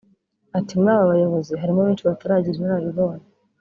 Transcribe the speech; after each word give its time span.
Ati 0.57 0.73
“Muri 0.79 0.91
aba 0.95 1.09
bayobozi 1.11 1.51
harimo 1.61 1.79
benshi 1.87 2.07
bataragira 2.09 2.57
inararibonye 2.57 3.25